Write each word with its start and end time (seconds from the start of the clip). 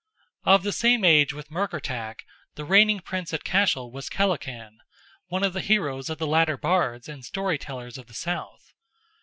Of 0.45 0.63
the 0.63 0.71
same 0.73 1.05
age 1.05 1.31
with 1.31 1.51
Murkertach, 1.51 2.23
the 2.55 2.65
reigning 2.65 3.01
Prince 3.01 3.35
at 3.35 3.43
Cashel 3.43 3.91
was 3.91 4.09
Kellachan, 4.09 4.79
one 5.27 5.43
of 5.43 5.53
the 5.53 5.61
heroes 5.61 6.09
of 6.09 6.17
the 6.17 6.25
latter 6.25 6.57
Bards 6.57 7.07
and 7.07 7.23
Story 7.23 7.59
tellers 7.59 7.99
of 7.99 8.07
the 8.07 8.15
South. 8.15 8.73